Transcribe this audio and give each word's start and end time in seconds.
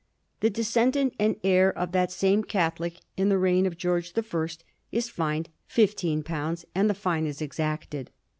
The 0.39 0.49
descendant 0.49 1.13
and 1.19 1.35
heir 1.43 1.71
of 1.77 1.91
that 1.91 2.11
same 2.11 2.43
Catholic 2.43 3.01
in 3.17 3.29
the 3.29 3.37
reign 3.37 3.67
of 3.67 3.77
George 3.77 4.13
the 4.13 4.23
First 4.23 4.63
is 4.91 5.09
fined 5.11 5.49
fifteen 5.67 6.23
pounds, 6.23 6.65
and 6.73 6.89
the 6.89 6.95
fine 6.95 7.27
is 7.27 7.39
exacted. 7.39 8.09